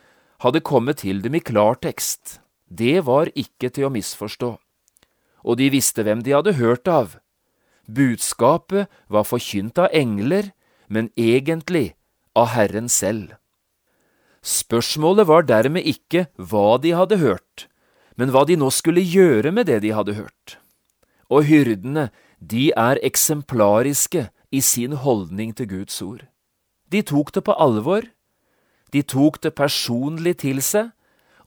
hadde 0.45 0.61
kommet 0.61 1.01
til 1.01 1.21
dem 1.23 1.37
i 1.37 1.41
klartekst. 1.41 2.39
Det 2.69 3.01
var 3.05 3.31
ikke 3.35 3.71
til 3.73 3.89
å 3.89 3.93
misforstå. 3.93 4.51
Og 5.41 5.57
de 5.57 5.71
visste 5.73 6.05
hvem 6.05 6.21
de 6.21 6.35
hadde 6.37 6.57
hørt 6.61 6.87
av. 6.87 7.17
Budskapet 7.89 8.89
var 9.09 9.25
forkynt 9.25 9.81
av 9.81 9.89
engler, 9.91 10.53
men 10.87 11.09
egentlig 11.17 11.95
av 12.37 12.53
Herren 12.53 12.89
selv. 12.89 13.33
Spørsmålet 14.41 15.27
var 15.29 15.45
dermed 15.45 15.85
ikke 15.85 16.27
hva 16.37 16.77
de 16.81 16.93
hadde 16.97 17.17
hørt, 17.21 17.67
men 18.17 18.31
hva 18.33 18.45
de 18.45 18.57
nå 18.57 18.69
skulle 18.73 19.01
gjøre 19.01 19.51
med 19.53 19.69
det 19.69 19.81
de 19.83 19.93
hadde 19.93 20.17
hørt. 20.17 20.57
Og 21.29 21.45
hyrdene, 21.49 22.09
de 22.41 22.71
er 22.77 23.01
eksemplariske 23.05 24.29
i 24.51 24.61
sin 24.61 24.93
holdning 24.93 25.55
til 25.55 25.69
Guds 25.69 26.01
ord. 26.01 26.25
De 26.91 27.01
tok 27.01 27.31
det 27.33 27.45
på 27.47 27.55
alvor, 27.55 28.03
de 28.91 29.01
tok 29.01 29.39
det 29.43 29.53
personlig 29.55 30.37
til 30.43 30.59
seg, 30.63 30.91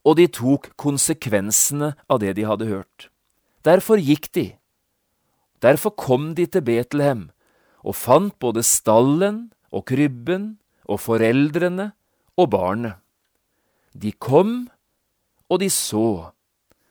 og 0.04 0.16
de 0.16 0.26
tok 0.28 0.70
konsekvensene 0.80 1.94
av 2.08 2.20
det 2.20 2.34
de 2.36 2.44
hadde 2.48 2.68
hørt. 2.68 3.08
Derfor 3.64 4.00
gikk 4.00 4.30
de. 4.36 4.46
Derfor 5.64 5.94
kom 5.96 6.34
de 6.36 6.44
til 6.46 6.64
Betlehem 6.64 7.28
og 7.84 7.96
fant 7.96 8.36
både 8.40 8.64
stallen 8.64 9.48
og 9.72 9.86
krybben 9.88 10.56
og 10.84 11.00
foreldrene 11.00 11.92
og 12.36 12.50
barnet. 12.52 13.00
De 13.94 14.12
kom, 14.12 14.66
og 15.48 15.60
de 15.60 15.70
så, 15.70 16.32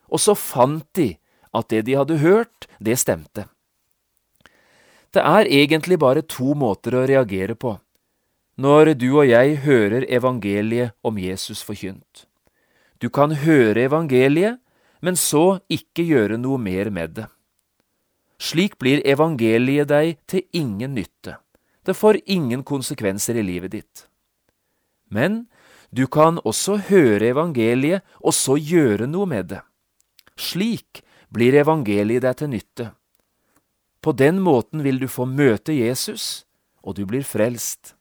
og 0.08 0.20
så 0.22 0.34
fant 0.38 0.86
de 0.98 1.16
at 1.54 1.70
det 1.70 1.84
de 1.86 1.98
hadde 2.00 2.22
hørt, 2.22 2.70
det 2.80 2.98
stemte. 3.02 3.46
Det 5.14 5.22
er 5.22 5.46
egentlig 5.46 6.00
bare 6.02 6.24
to 6.26 6.56
måter 6.58 6.96
å 6.98 7.08
reagere 7.08 7.56
på 7.56 7.78
når 8.54 8.94
du 9.02 9.08
og 9.16 9.26
jeg 9.26 9.56
hører 9.64 10.06
evangeliet 10.14 10.94
om 11.02 11.18
Jesus 11.18 11.64
forkynt. 11.66 12.28
Du 13.02 13.10
kan 13.10 13.34
høre 13.34 13.88
evangeliet, 13.88 14.60
men 15.02 15.18
så 15.18 15.60
ikke 15.74 16.06
gjøre 16.06 16.38
noe 16.38 16.60
mer 16.62 16.92
med 16.94 17.16
det. 17.18 17.26
Slik 18.38 18.78
blir 18.78 19.02
evangeliet 19.08 19.90
deg 19.90 20.20
til 20.30 20.46
ingen 20.54 20.94
nytte. 20.94 21.40
Det 21.84 21.96
får 21.98 22.22
ingen 22.30 22.64
konsekvenser 22.64 23.36
i 23.36 23.44
livet 23.44 23.74
ditt. 23.74 24.06
Men 25.10 25.48
du 25.90 26.06
kan 26.08 26.40
også 26.46 26.78
høre 26.90 27.34
evangeliet 27.34 28.06
og 28.22 28.34
så 28.38 28.56
gjøre 28.58 29.10
noe 29.10 29.28
med 29.30 29.50
det. 29.52 29.62
Slik 30.38 31.04
blir 31.34 31.58
evangeliet 31.58 32.24
deg 32.24 32.38
til 32.38 32.54
nytte. 32.54 32.94
På 34.04 34.12
den 34.12 34.42
måten 34.44 34.84
vil 34.84 35.00
du 35.00 35.08
få 35.08 35.24
møte 35.24 35.72
Jesus, 35.72 36.44
og 36.84 36.98
du 36.98 37.06
blir 37.08 37.24
frelst. 37.24 37.96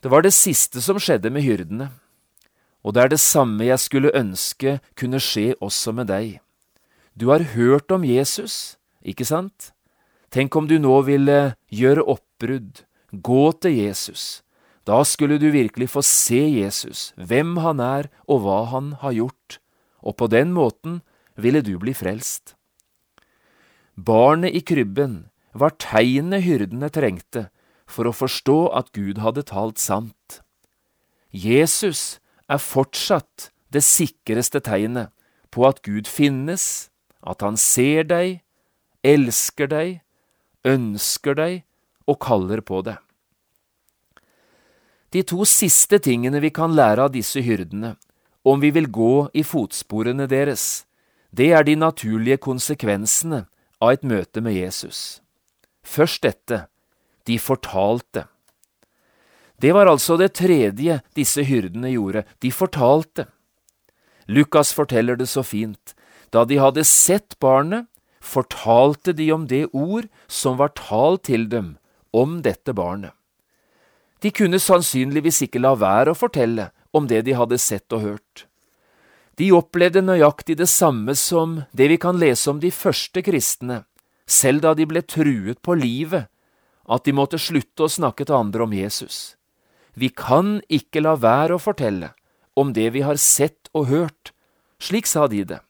Det 0.00 0.08
var 0.12 0.24
det 0.24 0.32
siste 0.36 0.80
som 0.84 0.96
skjedde 1.00 1.28
med 1.32 1.44
hyrdene, 1.44 1.90
og 2.84 2.96
det 2.96 3.02
er 3.02 3.12
det 3.12 3.20
samme 3.20 3.64
jeg 3.64 3.80
skulle 3.80 4.12
ønske 4.16 4.78
kunne 4.96 5.20
skje 5.20 5.54
også 5.64 5.92
med 5.96 6.08
deg. 6.08 6.40
Du 7.16 7.28
har 7.32 7.44
hørt 7.52 7.92
om 7.92 8.04
Jesus, 8.04 8.76
ikke 9.04 9.28
sant? 9.28 9.72
Tenk 10.32 10.56
om 10.56 10.66
du 10.68 10.78
nå 10.80 10.96
ville 11.06 11.54
gjøre 11.68 12.04
oppbrudd, 12.16 12.82
gå 13.12 13.44
til 13.60 13.76
Jesus, 13.76 14.42
da 14.88 14.98
skulle 15.04 15.38
du 15.40 15.50
virkelig 15.52 15.88
få 15.92 16.02
se 16.04 16.40
Jesus, 16.58 17.12
hvem 17.16 17.56
han 17.64 17.80
er 17.80 18.10
og 18.28 18.44
hva 18.44 18.58
han 18.72 18.92
har 19.04 19.16
gjort, 19.16 19.60
og 20.04 20.16
på 20.20 20.28
den 20.32 20.52
måten 20.56 21.00
ville 21.36 21.64
du 21.64 21.76
bli 21.80 21.94
frelst. 21.96 22.53
Barnet 23.96 24.54
i 24.54 24.60
krybben 24.60 25.28
var 25.54 25.70
tegnet 25.78 26.42
hyrdene 26.42 26.90
trengte 26.90 27.46
for 27.86 28.08
å 28.10 28.14
forstå 28.16 28.58
at 28.74 28.90
Gud 28.96 29.20
hadde 29.22 29.44
talt 29.46 29.78
sant. 29.78 30.40
Jesus 31.30 32.18
er 32.50 32.58
fortsatt 32.58 33.50
det 33.70 33.84
sikreste 33.86 34.58
tegnet 34.66 35.14
på 35.54 35.62
at 35.68 35.80
Gud 35.86 36.10
finnes, 36.10 36.90
at 37.22 37.42
han 37.46 37.56
ser 37.56 38.02
deg, 38.10 38.42
elsker 39.06 39.70
deg, 39.70 40.02
ønsker 40.66 41.38
deg 41.38 41.62
og 42.10 42.18
kaller 42.18 42.64
på 42.66 42.82
deg. 42.82 42.98
De 45.14 45.22
to 45.22 45.46
siste 45.46 46.00
tingene 46.02 46.42
vi 46.42 46.50
kan 46.50 46.74
lære 46.74 47.06
av 47.06 47.14
disse 47.14 47.38
hyrdene, 47.46 47.94
om 48.42 48.58
vi 48.58 48.74
vil 48.74 48.90
gå 48.90 49.30
i 49.32 49.46
fotsporene 49.46 50.26
deres, 50.26 50.82
det 51.30 51.52
er 51.54 51.62
de 51.62 51.78
naturlige 51.78 52.42
konsekvensene 52.42 53.44
av 53.82 53.94
et 53.94 54.04
møte 54.06 54.42
med 54.44 54.56
Jesus. 54.56 55.20
Først 55.84 56.22
dette, 56.24 56.66
de 57.26 57.38
fortalte. 57.38 58.26
Det 59.60 59.72
var 59.72 59.88
altså 59.88 60.16
det 60.20 60.34
tredje 60.36 61.00
disse 61.16 61.44
hyrdene 61.46 61.92
gjorde, 61.94 62.24
de 62.42 62.50
fortalte. 62.52 63.28
Lukas 64.26 64.72
forteller 64.72 65.16
det 65.16 65.28
så 65.30 65.44
fint. 65.44 65.94
Da 66.32 66.44
de 66.44 66.58
hadde 66.58 66.84
sett 66.88 67.38
barnet, 67.40 67.86
fortalte 68.24 69.12
de 69.12 69.28
om 69.32 69.44
det 69.46 69.66
ord 69.72 70.08
som 70.28 70.56
var 70.56 70.72
talt 70.78 71.26
til 71.28 71.46
dem 71.52 71.76
om 72.12 72.40
dette 72.42 72.72
barnet. 72.72 73.12
De 74.24 74.32
kunne 74.32 74.60
sannsynligvis 74.62 75.42
ikke 75.44 75.60
la 75.60 75.74
være 75.76 76.14
å 76.14 76.18
fortelle 76.18 76.70
om 76.96 77.08
det 77.10 77.24
de 77.26 77.34
hadde 77.36 77.60
sett 77.60 77.92
og 77.92 78.00
hørt. 78.06 78.46
De 79.38 79.50
opplevde 79.54 80.02
nøyaktig 80.04 80.56
det 80.60 80.68
samme 80.70 81.16
som 81.18 81.62
det 81.74 81.88
vi 81.90 81.98
kan 81.98 82.18
lese 82.20 82.50
om 82.52 82.60
de 82.62 82.70
første 82.70 83.22
kristne, 83.26 83.82
selv 84.26 84.62
da 84.62 84.74
de 84.78 84.86
ble 84.86 85.02
truet 85.02 85.60
på 85.62 85.74
livet, 85.78 86.28
at 86.84 87.04
de 87.04 87.14
måtte 87.16 87.40
slutte 87.40 87.86
å 87.86 87.90
snakke 87.90 88.26
til 88.28 88.36
andre 88.36 88.66
om 88.66 88.76
Jesus. 88.76 89.34
Vi 89.94 90.10
kan 90.10 90.60
ikke 90.68 91.02
la 91.02 91.14
være 91.18 91.56
å 91.56 91.62
fortelle 91.62 92.12
om 92.54 92.72
det 92.76 92.90
vi 92.94 93.02
har 93.02 93.18
sett 93.18 93.70
og 93.74 93.88
hørt, 93.90 94.32
slik 94.78 95.08
sa 95.10 95.26
de 95.30 95.42
det. 95.48 95.60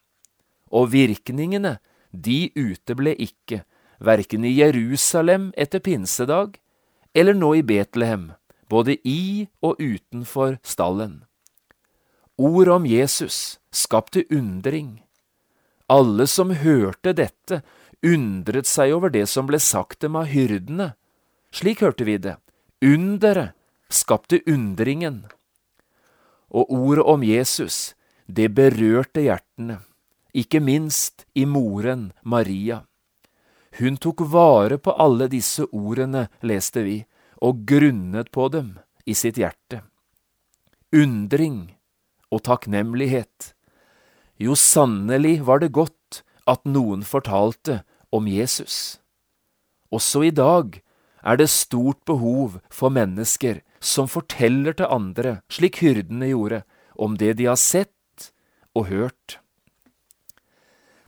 Og 0.74 0.90
virkningene, 0.92 1.79
de 2.11 2.50
uteble 2.57 3.14
ikke, 3.16 3.62
verken 4.05 4.44
i 4.44 4.53
Jerusalem 4.59 5.53
etter 5.57 5.81
pinsedag 5.81 6.59
eller 7.14 7.37
nå 7.38 7.55
i 7.61 7.62
Betlehem 7.64 8.33
både 8.68 8.96
i 9.07 9.46
og 9.62 9.79
utenfor 9.79 10.59
stallen. 10.66 11.22
Ord 12.36 12.68
om 12.68 12.86
Jesus 12.86 13.60
skapte 13.70 14.24
undring. 14.30 15.02
Alle 15.86 16.26
som 16.26 16.50
hørte 16.50 17.12
dette, 17.12 17.62
undret 18.02 18.66
seg 18.66 18.94
over 18.96 19.12
det 19.14 19.28
som 19.30 19.46
ble 19.46 19.60
sagt 19.62 20.00
dem 20.02 20.16
av 20.18 20.26
hyrdene. 20.32 20.94
Slik 21.54 21.84
hørte 21.84 22.06
vi 22.08 22.16
det. 22.18 22.36
Underet 22.82 23.54
skapte 23.88 24.40
undringen. 24.50 25.24
Og 26.50 26.70
ordet 26.70 27.04
om 27.06 27.22
Jesus, 27.22 27.94
det 28.26 28.50
berørte 28.54 29.22
hjertene, 29.22 29.78
ikke 30.34 30.58
minst 30.58 31.26
i 31.34 31.44
moren 31.46 32.10
Maria. 32.22 32.82
Hun 33.78 33.96
tok 33.98 34.22
vare 34.30 34.78
på 34.78 34.94
alle 34.98 35.28
disse 35.30 35.66
ordene, 35.70 36.28
leste 36.42 36.82
vi, 36.82 36.98
og 37.42 37.62
grunnet 37.66 38.30
på 38.34 38.48
dem 38.50 38.74
i 39.06 39.14
sitt 39.14 39.38
hjerte. 39.38 39.82
Undring 40.94 41.74
og 42.34 42.42
takknemlighet. 42.48 43.52
Jo, 44.42 44.56
sannelig 44.58 45.38
var 45.46 45.62
det 45.62 45.74
godt 45.76 46.24
at 46.50 46.64
noen 46.66 47.04
fortalte 47.06 47.82
om 48.14 48.26
Jesus. 48.28 48.98
Også 49.94 50.24
i 50.26 50.32
dag 50.34 50.80
er 51.24 51.38
det 51.38 51.48
stort 51.52 52.02
behov 52.04 52.58
for 52.74 52.92
mennesker 52.92 53.62
som 53.84 54.10
forteller 54.10 54.76
til 54.76 54.90
andre, 54.90 55.38
slik 55.52 55.80
hyrdene 55.84 56.32
gjorde, 56.32 56.64
om 56.94 57.16
det 57.20 57.36
de 57.38 57.48
har 57.48 57.60
sett 57.60 58.30
og 58.74 58.88
hørt. 58.90 59.38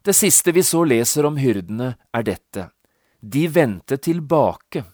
Det 0.07 0.15
siste 0.15 0.55
vi 0.55 0.63
så 0.63 0.85
leser 0.87 1.27
om 1.27 1.39
hyrdene, 1.41 1.97
er 2.15 2.23
dette. 2.23 2.69
De 3.21 3.47
vendte 3.51 3.99
tilbake. 3.99 4.85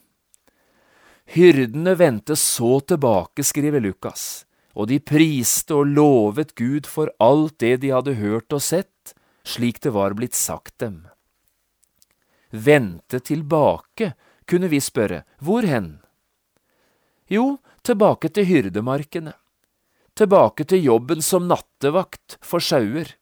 Hyrdene 1.35 1.95
vendte 1.99 2.37
så 2.37 2.79
tilbake, 2.81 3.45
skriver 3.45 3.83
Lukas, 3.85 4.47
og 4.75 4.89
de 4.89 4.99
priste 5.01 5.75
og 5.77 5.91
lovet 5.93 6.55
Gud 6.57 6.89
for 6.89 7.13
alt 7.21 7.59
det 7.61 7.79
de 7.83 7.93
hadde 7.93 8.17
hørt 8.21 8.53
og 8.53 8.63
sett, 8.65 9.15
slik 9.45 9.83
det 9.85 9.93
var 9.93 10.17
blitt 10.17 10.39
sagt 10.39 10.79
dem. 10.81 11.03
Vente 12.53 13.21
tilbake, 13.21 14.13
kunne 14.49 14.69
vi 14.69 14.81
spørre, 14.81 15.23
hvor 15.41 15.65
hen? 15.65 16.01
Jo, 17.29 17.63
tilbake 17.83 18.29
til 18.29 18.49
hyrdemarkene, 18.49 19.33
tilbake 20.19 20.67
til 20.69 20.85
jobben 20.85 21.23
som 21.25 21.49
nattevakt 21.49 22.37
for 22.45 22.61
sauer, 22.61 23.15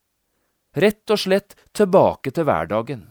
rett 0.75 1.11
og 1.11 1.23
slett 1.23 1.57
tilbake 1.77 2.35
til 2.35 2.47
hverdagen. 2.47 3.09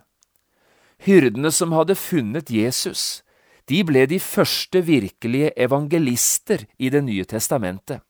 Hyrdene 1.07 1.51
som 1.55 1.71
hadde 1.71 1.95
funnet 1.95 2.51
Jesus, 2.51 3.23
de 3.71 3.79
ble 3.87 4.03
de 4.09 4.19
første 4.19 4.81
virkelige 4.83 5.53
evangelister 5.55 6.65
i 6.77 6.89
Det 6.89 7.03
nye 7.05 7.23
testamentet, 7.23 8.01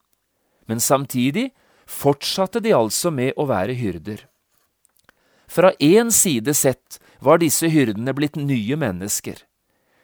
men 0.69 0.81
samtidig 0.83 1.49
fortsatte 1.89 2.61
de 2.61 2.75
altså 2.77 3.09
med 3.11 3.33
å 3.37 3.47
være 3.49 3.73
hyrder. 3.77 4.27
Fra 5.49 5.73
én 5.81 6.13
side 6.13 6.53
sett 6.53 6.99
var 7.25 7.41
disse 7.41 7.71
hyrdene 7.73 8.13
blitt 8.13 8.37
nye 8.37 8.77
mennesker. 8.77 9.41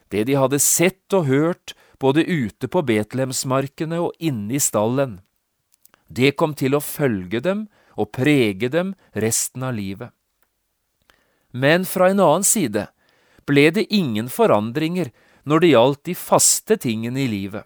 Det 0.09 0.25
de 0.25 0.37
hadde 0.41 0.57
sett 0.61 1.13
og 1.13 1.29
hørt 1.29 1.75
både 2.01 2.25
ute 2.25 2.67
på 2.67 2.81
Betlehemsmarkene 2.85 4.01
og 4.01 4.17
inne 4.17 4.57
i 4.57 4.61
stallen, 4.61 5.19
det 6.07 6.35
kom 6.37 6.53
til 6.57 6.75
å 6.77 6.83
følge 6.83 7.41
dem 7.41 7.65
og 7.97 8.11
prege 8.13 8.69
dem 8.69 8.93
resten 9.13 9.63
av 9.65 9.73
livet. 9.77 10.11
Men 11.55 11.85
fra 11.87 12.11
en 12.11 12.21
annen 12.21 12.45
side 12.45 12.87
ble 13.47 13.69
det 13.73 13.87
ingen 13.93 14.29
forandringer 14.29 15.11
når 15.45 15.61
det 15.61 15.71
gjaldt 15.71 16.03
de 16.09 16.17
faste 16.17 16.77
tingene 16.81 17.23
i 17.23 17.29
livet, 17.31 17.65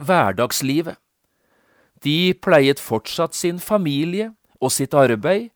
hverdagslivet. 0.00 0.98
De 2.02 2.34
pleiet 2.34 2.80
fortsatt 2.82 3.34
sin 3.38 3.60
familie 3.62 4.32
og 4.60 4.72
sitt 4.74 4.94
arbeid, 4.94 5.50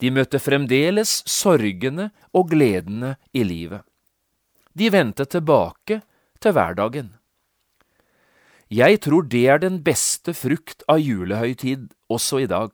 de 0.00 0.10
møtte 0.10 0.40
fremdeles 0.40 1.20
sorgene 1.28 2.08
og 2.32 2.52
gledene 2.54 3.16
i 3.36 3.44
livet. 3.44 3.84
De 4.72 4.88
vendte 4.92 5.26
tilbake 5.28 6.00
til 6.40 6.54
hverdagen. 6.56 7.10
Jeg 8.70 9.00
tror 9.04 9.26
det 9.26 9.44
er 9.50 9.58
den 9.60 9.80
beste 9.84 10.32
frukt 10.32 10.84
av 10.88 11.02
julehøytid 11.02 11.90
også 12.08 12.44
i 12.44 12.48
dag, 12.48 12.70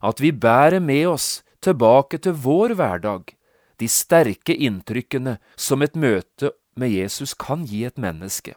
at 0.00 0.20
vi 0.20 0.32
bærer 0.32 0.80
med 0.80 1.06
oss 1.12 1.28
tilbake 1.60 2.18
til 2.24 2.34
vår 2.40 2.74
hverdag 2.78 3.36
de 3.80 3.88
sterke 3.88 4.56
inntrykkene 4.56 5.38
som 5.56 5.84
et 5.84 5.96
møte 5.96 6.52
med 6.76 6.92
Jesus 6.92 7.34
kan 7.36 7.64
gi 7.68 7.84
et 7.88 8.00
menneske. 8.00 8.54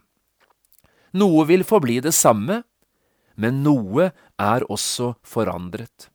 Noe 1.13 1.45
vil 1.47 1.63
forbli 1.67 1.99
det 2.03 2.13
samme, 2.15 2.63
men 3.35 3.63
noe 3.65 4.11
er 4.39 4.65
også 4.71 5.13
forandret. 5.25 6.09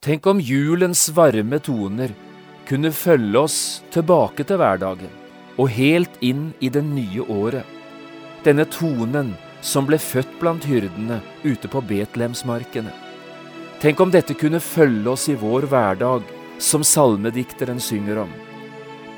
Tenk 0.00 0.26
om 0.30 0.40
julens 0.40 1.08
varme 1.12 1.58
toner 1.60 2.14
kunne 2.68 2.92
følge 2.94 3.38
oss 3.38 3.58
tilbake 3.92 4.46
til 4.48 4.60
hverdagen 4.60 5.10
og 5.60 5.72
helt 5.74 6.14
inn 6.24 6.50
i 6.60 6.70
det 6.72 6.82
nye 6.86 7.26
året. 7.28 7.66
Denne 8.46 8.64
tonen 8.70 9.34
som 9.60 9.84
ble 9.88 9.98
født 10.00 10.38
blant 10.40 10.64
hyrdene 10.64 11.20
ute 11.44 11.68
på 11.68 11.82
Betlehemsmarkene. 11.84 12.92
Tenk 13.80 14.00
om 14.00 14.12
dette 14.12 14.36
kunne 14.36 14.60
følge 14.60 15.08
oss 15.12 15.26
i 15.28 15.36
vår 15.40 15.66
hverdag, 15.68 16.24
som 16.60 16.84
salmedikteren 16.84 17.80
synger 17.80 18.22
om. 18.24 18.32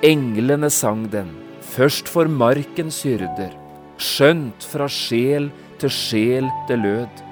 Englene 0.06 0.70
sang 0.70 1.04
den, 1.11 1.30
først 1.74 2.11
for 2.11 2.30
markens 2.30 3.00
hyrder, 3.06 3.50
skjønt 4.02 4.66
fra 4.66 4.88
sjel 4.90 5.50
til 5.82 5.92
sjel 5.92 6.50
det 6.68 6.78
lød. 6.80 7.22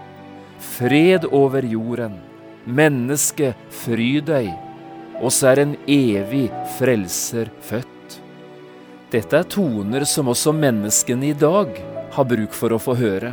Fred 0.60 1.26
over 1.30 1.64
jorden, 1.64 2.18
menneske, 2.66 3.54
fry 3.72 4.18
deg, 4.24 4.50
oss 5.24 5.42
er 5.46 5.62
en 5.62 5.76
evig 5.88 6.48
frelser 6.78 7.52
født. 7.64 8.18
Dette 9.10 9.40
er 9.40 9.48
toner 9.50 10.04
som 10.06 10.28
også 10.30 10.52
menneskene 10.54 11.32
i 11.32 11.36
dag 11.36 11.72
har 12.14 12.28
bruk 12.28 12.54
for 12.54 12.74
å 12.74 12.82
få 12.82 12.94
høre. 12.98 13.32